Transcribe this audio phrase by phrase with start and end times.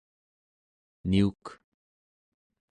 [1.09, 1.43] niuk